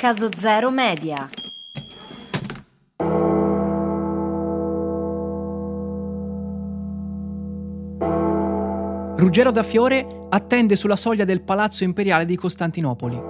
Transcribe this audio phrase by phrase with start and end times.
[0.00, 1.28] Caso Zero Media.
[9.16, 13.20] Ruggero da Fiore attende sulla soglia del palazzo imperiale di Costantinopoli,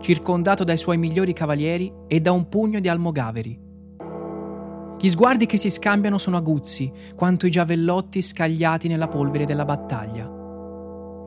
[0.00, 3.56] circondato dai suoi migliori cavalieri e da un pugno di almogaveri.
[4.98, 10.28] Gli sguardi che si scambiano sono aguzzi, quanto i giavellotti scagliati nella polvere della battaglia.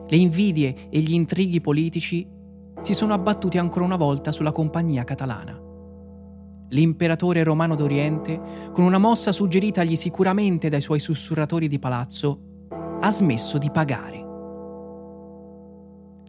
[0.06, 2.34] Le invidie e gli intrighi politici
[2.82, 5.60] si sono abbattuti ancora una volta sulla compagnia catalana.
[6.70, 8.40] L'imperatore romano d'Oriente,
[8.72, 12.40] con una mossa suggeritagli sicuramente dai suoi sussurratori di palazzo,
[13.00, 14.24] ha smesso di pagare.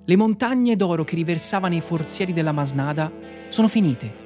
[0.05, 3.11] Le montagne d'oro che riversavano i forzieri della Masnada
[3.49, 4.25] sono finite.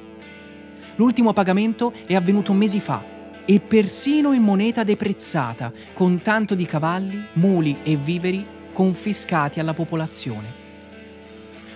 [0.95, 3.03] L'ultimo pagamento è avvenuto mesi fa
[3.45, 10.60] e persino in moneta deprezzata, con tanto di cavalli, muli e viveri confiscati alla popolazione.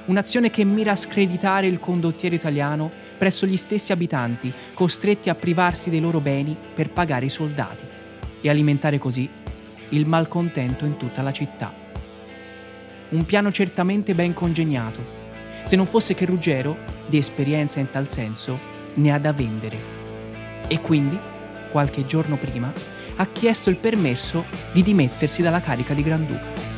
[0.05, 5.89] Un'azione che mira a screditare il condottiero italiano presso gli stessi abitanti, costretti a privarsi
[5.89, 7.85] dei loro beni per pagare i soldati
[8.41, 9.27] e alimentare così
[9.89, 11.73] il malcontento in tutta la città.
[13.09, 15.23] Un piano certamente ben congegnato,
[15.63, 16.77] se non fosse che Ruggero,
[17.07, 18.59] di esperienza in tal senso,
[18.95, 19.77] ne ha da vendere.
[20.67, 21.17] E quindi,
[21.71, 22.71] qualche giorno prima,
[23.15, 26.74] ha chiesto il permesso di dimettersi dalla carica di Granduca.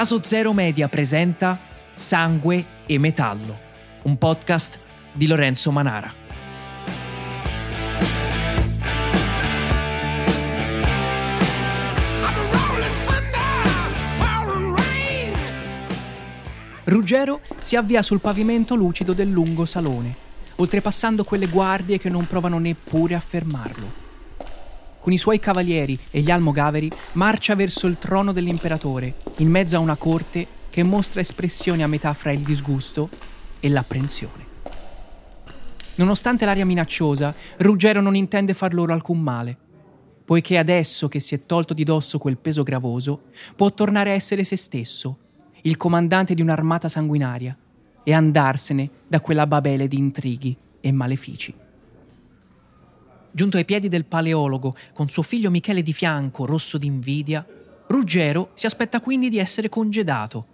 [0.00, 1.58] Caso Zero Media presenta
[1.92, 3.54] Sangue e Metallo,
[4.04, 4.80] un podcast
[5.12, 6.10] di Lorenzo Manara.
[16.84, 20.16] Ruggero si avvia sul pavimento lucido del lungo salone,
[20.56, 24.09] oltrepassando quelle guardie che non provano neppure a fermarlo.
[25.00, 29.80] Con i suoi cavalieri e gli almogaveri marcia verso il trono dell'imperatore, in mezzo a
[29.80, 33.08] una corte che mostra espressioni a metà fra il disgusto
[33.60, 34.48] e l'apprensione.
[35.96, 39.56] Nonostante l'aria minacciosa, Ruggero non intende far loro alcun male,
[40.24, 43.22] poiché adesso che si è tolto di dosso quel peso gravoso,
[43.56, 45.16] può tornare a essere se stesso,
[45.62, 47.56] il comandante di un'armata sanguinaria,
[48.02, 51.54] e andarsene da quella babele di intrighi e malefici.
[53.32, 57.46] Giunto ai piedi del paleologo, con suo figlio Michele di fianco, rosso d'invidia,
[57.86, 60.46] Ruggero si aspetta quindi di essere congedato,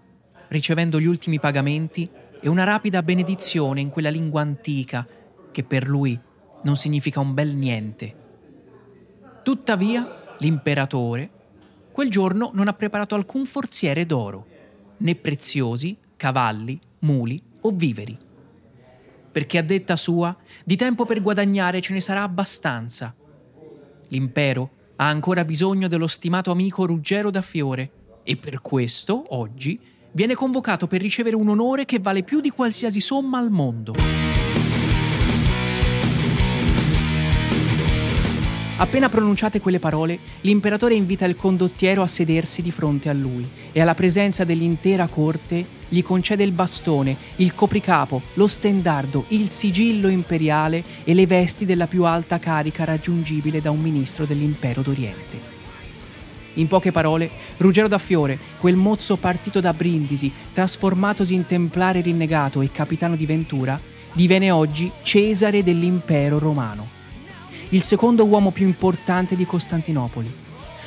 [0.48, 2.08] ricevendo gli ultimi pagamenti
[2.40, 5.06] e una rapida benedizione in quella lingua antica
[5.50, 6.18] che per lui
[6.62, 8.14] non significa un bel niente.
[9.42, 11.30] Tuttavia, l'imperatore
[11.92, 14.46] quel giorno non ha preparato alcun forziere d'oro,
[14.98, 18.25] né preziosi, cavalli, muli o viveri
[19.36, 23.14] perché a detta sua di tempo per guadagnare ce ne sarà abbastanza.
[24.08, 27.90] L'impero ha ancora bisogno dello stimato amico Ruggero da Fiore
[28.22, 29.78] e per questo, oggi,
[30.12, 33.94] viene convocato per ricevere un onore che vale più di qualsiasi somma al mondo.
[38.78, 43.46] Appena pronunciate quelle parole, l'imperatore invita il condottiero a sedersi di fronte a lui
[43.76, 50.08] e alla presenza dell'intera corte gli concede il bastone, il copricapo, lo stendardo, il sigillo
[50.08, 55.38] imperiale e le vesti della più alta carica raggiungibile da un ministro dell'impero d'Oriente.
[56.54, 57.28] In poche parole,
[57.58, 63.26] Ruggero da Fiore, quel mozzo partito da Brindisi, trasformatosi in templare rinnegato e capitano di
[63.26, 63.78] Ventura,
[64.14, 66.94] diviene oggi Cesare dell'impero romano
[67.70, 70.45] il secondo uomo più importante di Costantinopoli.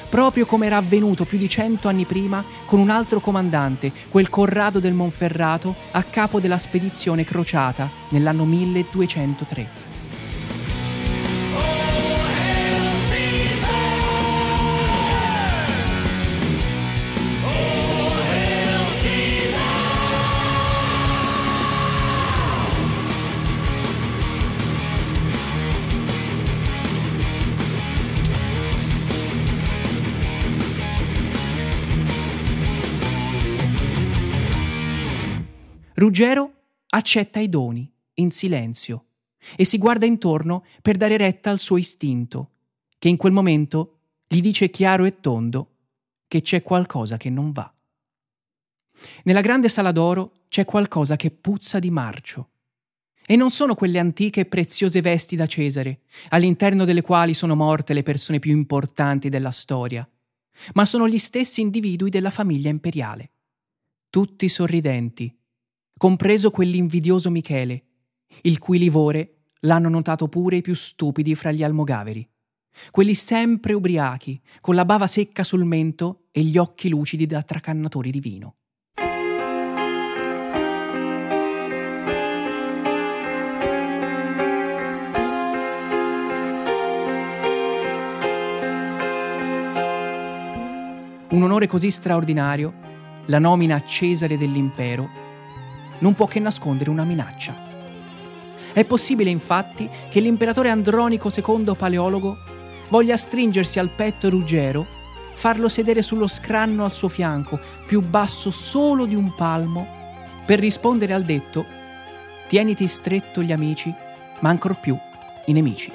[0.09, 4.79] Proprio come era avvenuto più di cento anni prima con un altro comandante, quel Corrado
[4.79, 9.88] del Monferrato, a capo della spedizione crociata nell'anno 1203.
[36.19, 36.53] Ruggero
[36.89, 39.05] accetta i doni, in silenzio,
[39.55, 42.49] e si guarda intorno per dare retta al suo istinto,
[42.99, 45.77] che in quel momento gli dice chiaro e tondo
[46.27, 47.73] che c'è qualcosa che non va.
[49.23, 52.49] Nella grande sala d'oro c'è qualcosa che puzza di marcio.
[53.25, 56.01] E non sono quelle antiche e preziose vesti da Cesare,
[56.31, 60.05] all'interno delle quali sono morte le persone più importanti della storia,
[60.73, 63.31] ma sono gli stessi individui della famiglia imperiale,
[64.09, 65.33] tutti sorridenti,
[65.99, 67.83] compreso quell'invidioso Michele,
[68.43, 72.25] il cui livore l'hanno notato pure i più stupidi fra gli almogaveri.
[72.89, 78.11] Quelli sempre ubriachi, con la bava secca sul mento e gli occhi lucidi da tracannatori
[78.11, 78.55] di vino.
[91.31, 92.73] Un onore così straordinario,
[93.25, 95.18] la nomina a Cesare dell'impero,
[95.99, 97.67] non può che nascondere una minaccia.
[98.73, 102.37] È possibile infatti che l'imperatore Andronico II Paleologo
[102.89, 104.85] voglia stringersi al petto Ruggero,
[105.33, 109.87] farlo sedere sullo scranno al suo fianco, più basso solo di un palmo,
[110.45, 111.65] per rispondere al detto
[112.47, 113.93] tieniti stretto gli amici,
[114.39, 114.97] ma ancor più
[115.45, 115.91] i nemici.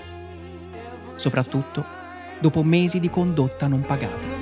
[1.16, 1.84] Soprattutto
[2.40, 4.33] dopo mesi di condotta non pagata.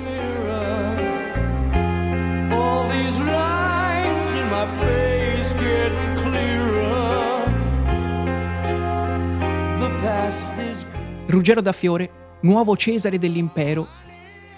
[11.33, 13.87] Ruggero da Fiore, nuovo Cesare dell'impero,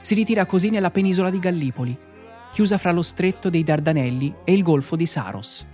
[0.01, 1.97] si ritira così nella penisola di Gallipoli,
[2.51, 5.65] chiusa fra lo stretto dei Dardanelli e il golfo di Saros.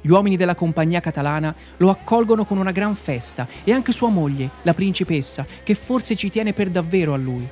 [0.00, 4.50] Gli uomini della compagnia catalana lo accolgono con una gran festa e anche sua moglie,
[4.62, 7.48] la principessa, che forse ci tiene per davvero a lui.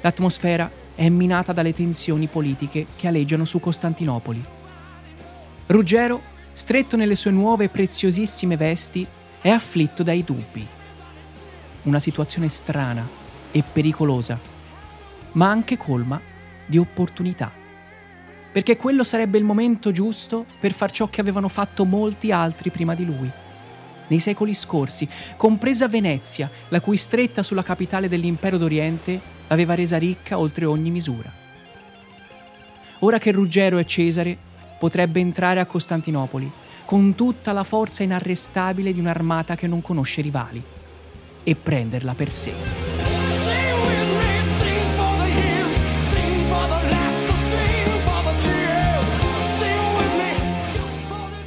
[0.00, 4.44] L'atmosfera è minata dalle tensioni politiche che aleggiano su Costantinopoli.
[5.66, 6.22] Ruggero,
[6.52, 9.04] stretto nelle sue nuove e preziosissime vesti,
[9.40, 10.68] è afflitto dai dubbi
[11.84, 13.06] una situazione strana
[13.50, 14.38] e pericolosa,
[15.32, 16.20] ma anche colma
[16.66, 17.52] di opportunità.
[18.52, 22.94] Perché quello sarebbe il momento giusto per far ciò che avevano fatto molti altri prima
[22.94, 23.30] di lui.
[24.06, 30.38] Nei secoli scorsi, compresa Venezia, la cui stretta sulla capitale dell'impero d'Oriente aveva resa ricca
[30.38, 31.32] oltre ogni misura.
[33.00, 34.36] Ora che Ruggero è Cesare,
[34.78, 36.50] potrebbe entrare a Costantinopoli
[36.84, 40.62] con tutta la forza inarrestabile di un'armata che non conosce rivali
[41.44, 42.52] e prenderla per sé.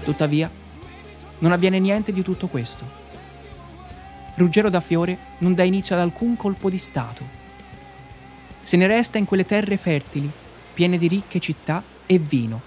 [0.04, 0.50] Tuttavia,
[1.40, 2.86] non avviene niente di tutto questo.
[4.36, 7.26] Ruggero da Fiore non dà inizio ad alcun colpo di Stato.
[8.62, 10.30] Se ne resta in quelle terre fertili,
[10.74, 12.62] piene di ricche città e vino,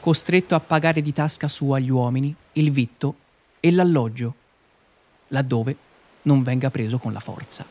[0.00, 3.14] costretto a pagare di tasca sua agli uomini il vitto
[3.60, 4.34] e l'alloggio,
[5.28, 5.76] laddove
[6.24, 7.66] non venga preso con la forza.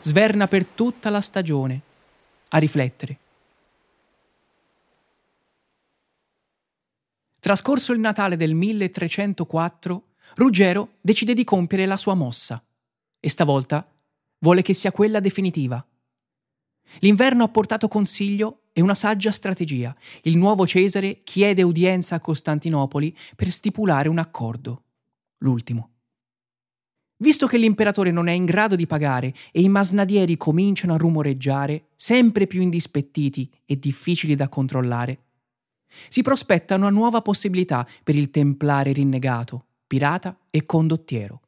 [0.00, 1.80] Sverna per tutta la stagione
[2.48, 3.18] a riflettere.
[7.40, 10.02] Trascorso il Natale del 1304,
[10.34, 12.62] Ruggero decide di compiere la sua mossa
[13.20, 13.86] e stavolta
[14.40, 15.84] vuole che sia quella definitiva.
[17.00, 19.94] L'inverno ha portato consiglio e una saggia strategia.
[20.22, 24.84] Il nuovo Cesare chiede udienza a Costantinopoli per stipulare un accordo,
[25.38, 25.97] l'ultimo.
[27.20, 31.88] Visto che l'imperatore non è in grado di pagare e i masnadieri cominciano a rumoreggiare,
[31.96, 35.24] sempre più indispettiti e difficili da controllare,
[36.08, 41.40] si prospetta una nuova possibilità per il templare rinnegato, pirata e condottiero.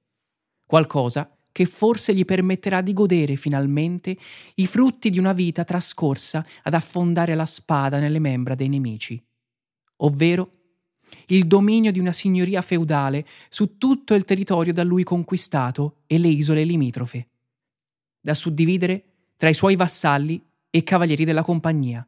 [0.66, 4.16] Qualcosa che forse gli permetterà di godere finalmente
[4.54, 9.22] i frutti di una vita trascorsa ad affondare la spada nelle membra dei nemici,
[9.98, 10.59] ovvero
[11.26, 16.28] il dominio di una signoria feudale su tutto il territorio da lui conquistato e le
[16.28, 17.28] isole limitrofe,
[18.20, 19.04] da suddividere
[19.36, 22.06] tra i suoi vassalli e cavalieri della compagnia,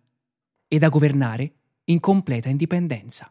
[0.69, 1.53] e da governare
[1.85, 3.31] in completa indipendenza.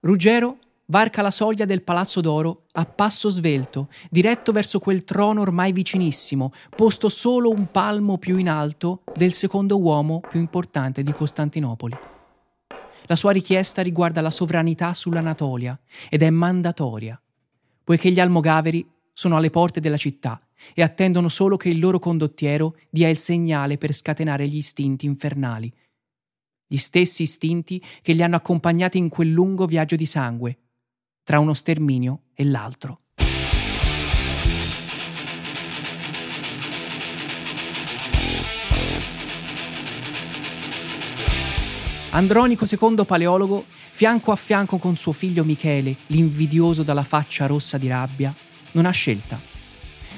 [0.00, 5.72] Ruggero varca la soglia del Palazzo d'Oro a passo svelto, diretto verso quel trono ormai
[5.72, 11.96] vicinissimo, posto solo un palmo più in alto del secondo uomo più importante di Costantinopoli.
[13.06, 17.20] La sua richiesta riguarda la sovranità sull'Anatolia ed è mandatoria,
[17.82, 20.40] poiché gli almogaveri sono alle porte della città
[20.72, 25.72] e attendono solo che il loro condottiero dia il segnale per scatenare gli istinti infernali.
[26.66, 30.63] Gli stessi istinti che li hanno accompagnati in quel lungo viaggio di sangue,
[31.24, 32.98] tra uno sterminio e l'altro.
[42.10, 47.88] Andronico II Paleologo, fianco a fianco con suo figlio Michele, l'invidioso dalla faccia rossa di
[47.88, 48.32] rabbia,
[48.72, 49.53] non ha scelta.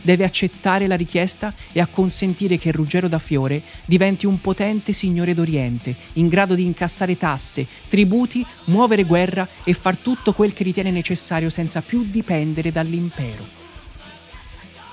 [0.02, 5.94] Deve accettare la richiesta e acconsentire che Ruggero da Fiore diventi un potente signore d'Oriente,
[6.14, 11.50] in grado di incassare tasse, tributi, muovere guerra e far tutto quel che ritiene necessario
[11.50, 13.64] senza più dipendere dall'impero.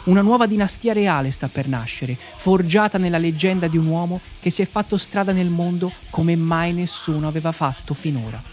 [0.05, 4.61] Una nuova dinastia reale sta per nascere, forgiata nella leggenda di un uomo che si
[4.61, 8.52] è fatto strada nel mondo come mai nessuno aveva fatto finora.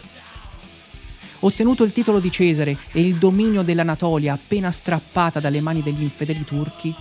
[1.43, 6.45] Ottenuto il titolo di Cesare e il dominio dell'Anatolia appena strappata dalle mani degli infedeli
[6.45, 6.95] turchi,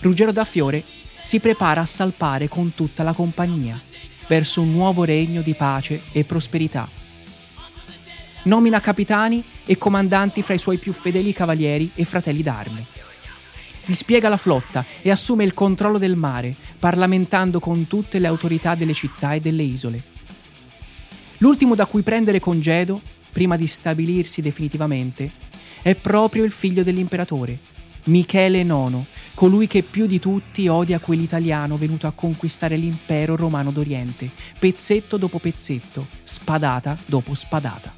[0.00, 0.84] Ruggero da Fiore
[1.24, 3.80] si prepara a salpare con tutta la compagnia
[4.26, 6.88] verso un nuovo regno di pace e prosperità.
[8.42, 12.84] Nomina capitani e comandanti fra i suoi più fedeli cavalieri e fratelli d'arme.
[13.86, 18.92] Dispiega la flotta e assume il controllo del mare, parlamentando con tutte le autorità delle
[18.92, 20.02] città e delle isole.
[21.38, 23.00] L'ultimo da cui prendere congedo
[23.34, 25.28] prima di stabilirsi definitivamente,
[25.82, 27.58] è proprio il figlio dell'imperatore,
[28.04, 28.98] Michele IX,
[29.34, 35.40] colui che più di tutti odia quell'italiano venuto a conquistare l'impero romano d'Oriente, pezzetto dopo
[35.40, 37.92] pezzetto, spadata dopo spadata.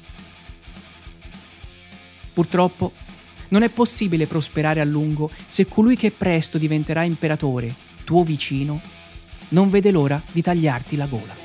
[2.33, 2.93] Purtroppo
[3.49, 8.81] non è possibile prosperare a lungo se colui che presto diventerà imperatore, tuo vicino,
[9.49, 11.35] non vede l'ora di tagliarti la gola.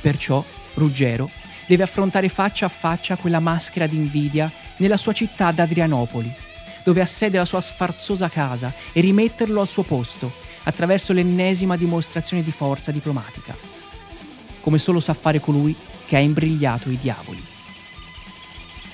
[0.00, 6.32] Perciò Ruggero deve affrontare faccia a faccia quella maschera di invidia nella sua città d'Adrianopoli,
[6.82, 10.32] dove ha sede la sua sfarzosa casa e rimetterlo al suo posto
[10.64, 13.56] attraverso l'ennesima dimostrazione di forza diplomatica,
[14.60, 15.74] come solo sa fare colui
[16.06, 17.42] che ha imbrigliato i diavoli.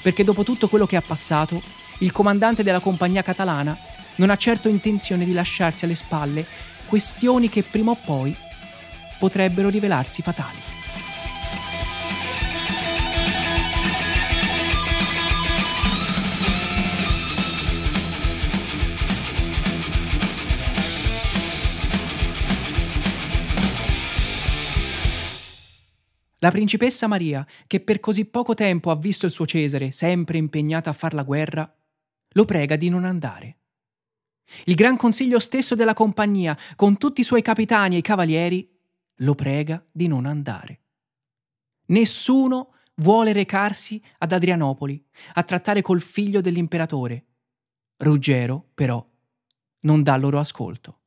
[0.02, 1.62] Perché dopo tutto quello che ha passato,
[1.98, 3.76] il comandante della compagnia catalana
[4.16, 6.46] non ha certo intenzione di lasciarsi alle spalle
[6.86, 8.34] questioni che prima o poi
[9.18, 10.69] potrebbero rivelarsi fatali.
[26.42, 30.88] La principessa Maria, che per così poco tempo ha visto il suo Cesare sempre impegnata
[30.88, 31.70] a far la guerra,
[32.30, 33.58] lo prega di non andare.
[34.64, 38.68] Il Gran Consiglio stesso della compagnia, con tutti i suoi capitani e cavalieri,
[39.16, 40.80] lo prega di non andare.
[41.88, 45.04] Nessuno vuole recarsi ad Adrianopoli
[45.34, 47.26] a trattare col figlio dell'imperatore.
[47.98, 49.06] Ruggero, però,
[49.80, 50.99] non dà loro ascolto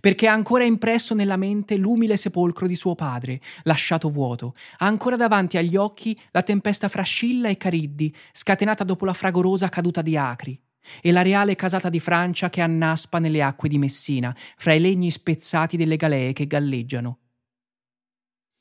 [0.00, 5.16] perché ha ancora impresso nella mente l'umile sepolcro di suo padre, lasciato vuoto, ha ancora
[5.16, 10.16] davanti agli occhi la tempesta fra Scilla e Cariddi, scatenata dopo la fragorosa caduta di
[10.16, 10.60] Acri,
[11.00, 15.10] e la reale casata di Francia che annaspa nelle acque di Messina, fra i legni
[15.10, 17.18] spezzati delle galee che galleggiano.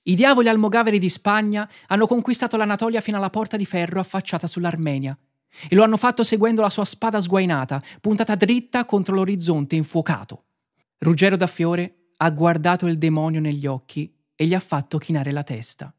[0.04, 5.18] I diavoli almogaveri di Spagna hanno conquistato l'Anatolia fino alla porta di ferro affacciata sull'Armenia,
[5.70, 10.46] e lo hanno fatto seguendo la sua spada sguainata, puntata dritta contro l'orizzonte infuocato.
[11.04, 15.42] Ruggero da Fiore ha guardato il demonio negli occhi e gli ha fatto chinare la
[15.42, 15.92] testa.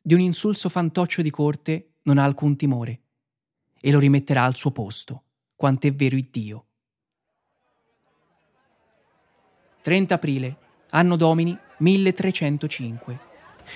[0.00, 3.00] Di un insulso fantoccio di corte non ha alcun timore
[3.78, 5.24] e lo rimetterà al suo posto,
[5.54, 6.66] quant'è vero il Dio.
[9.82, 10.56] 30 aprile,
[10.88, 13.20] anno domini 1305.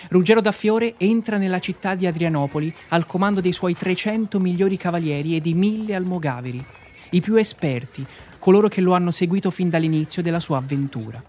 [0.09, 5.37] Ruggero da Fiore entra nella città di Adrianopoli al comando dei suoi 300 migliori cavalieri
[5.37, 6.65] e di mille almogaveri,
[7.11, 8.07] i più esperti,
[8.43, 11.23] coloro che lo hanno seguito fin dall'inizio della sua avventura.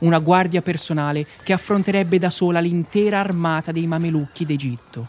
[0.00, 5.08] Una guardia personale che affronterebbe da sola l'intera armata dei mamelucchi d'Egitto.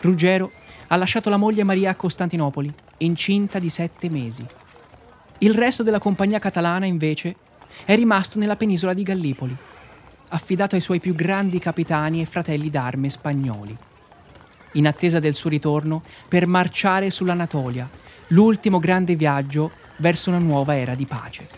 [0.00, 0.50] Ruggero
[0.88, 2.68] ha lasciato la moglie Maria a Costantinopoli,
[2.98, 4.44] incinta di sette mesi.
[5.38, 7.36] Il resto della compagnia catalana, invece,
[7.84, 9.56] è rimasto nella penisola di Gallipoli,
[10.30, 13.76] affidato ai suoi più grandi capitani e fratelli d'arme spagnoli,
[14.72, 17.88] in attesa del suo ritorno per marciare sull'Anatolia,
[18.28, 21.48] l'ultimo grande viaggio verso una nuova era di pace.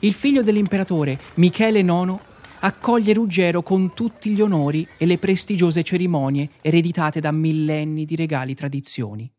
[0.00, 2.18] Il figlio dell'imperatore, Michele IX,
[2.60, 8.54] accoglie Ruggero con tutti gli onori e le prestigiose cerimonie ereditate da millenni di regali
[8.54, 9.30] tradizioni.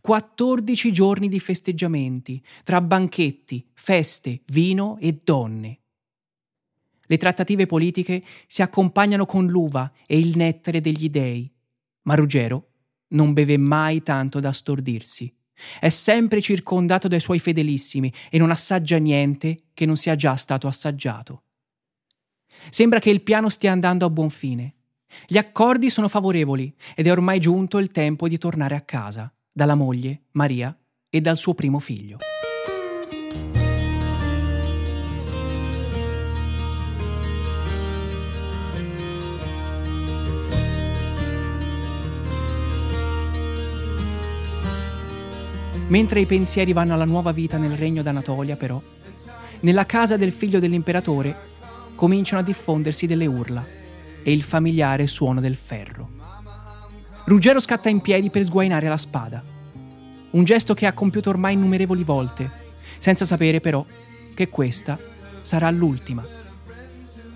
[0.00, 5.80] 14 giorni di festeggiamenti, tra banchetti, feste, vino e donne.
[7.08, 11.50] Le trattative politiche si accompagnano con l'uva e il nettare degli dei,
[12.02, 12.70] ma Ruggero
[13.08, 15.32] non beve mai tanto da stordirsi.
[15.80, 20.66] È sempre circondato dai suoi fedelissimi e non assaggia niente che non sia già stato
[20.66, 21.42] assaggiato.
[22.70, 24.74] Sembra che il piano stia andando a buon fine.
[25.26, 29.74] Gli accordi sono favorevoli ed è ormai giunto il tempo di tornare a casa, dalla
[29.74, 30.76] moglie, Maria,
[31.08, 32.18] e dal suo primo figlio.
[45.88, 48.82] Mentre i pensieri vanno alla nuova vita nel regno d'Anatolia, però,
[49.60, 51.34] nella casa del figlio dell'imperatore
[51.94, 53.64] cominciano a diffondersi delle urla
[54.22, 56.08] e il familiare suono del ferro.
[57.26, 59.42] Ruggero scatta in piedi per sguainare la spada,
[60.30, 62.50] un gesto che ha compiuto ormai innumerevoli volte,
[62.98, 63.84] senza sapere però
[64.34, 64.98] che questa
[65.42, 66.26] sarà l'ultima,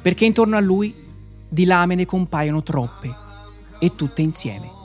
[0.03, 0.93] perché intorno a lui
[1.49, 3.15] di lame ne compaiono troppe
[3.79, 4.80] e tutte insieme.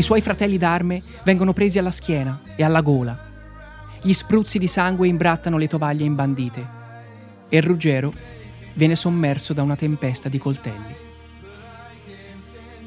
[0.00, 3.18] I suoi fratelli d'arme vengono presi alla schiena e alla gola.
[4.00, 6.66] Gli spruzzi di sangue imbrattano le tovaglie imbandite
[7.50, 8.10] e Ruggero
[8.72, 10.94] viene sommerso da una tempesta di coltelli.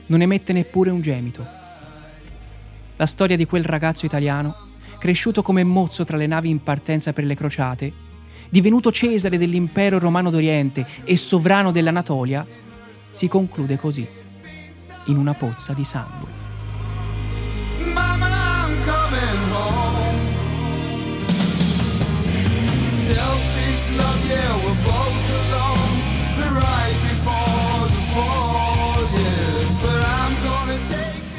[0.07, 1.45] Non emette neppure un gemito.
[2.95, 4.55] La storia di quel ragazzo italiano,
[4.97, 7.93] cresciuto come mozzo tra le navi in partenza per le crociate,
[8.53, 12.45] divenuto Cesare dell'impero romano d'Oriente e sovrano dell'Anatolia,
[13.11, 14.07] si conclude così,
[15.05, 16.41] in una pozza di sangue.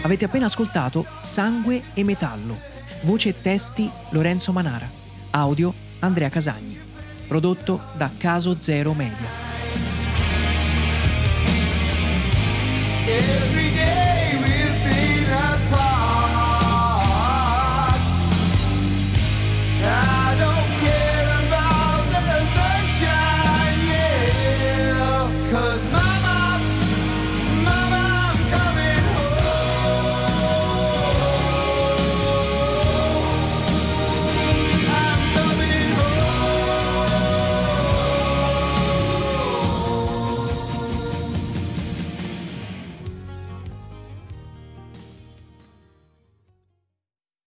[0.01, 2.59] Avete appena ascoltato Sangue e Metallo.
[3.03, 4.91] Voce e testi Lorenzo Manara.
[5.31, 6.84] Audio Andrea Casagni.
[7.35, 9.29] Prodotto da Caso Zero Media.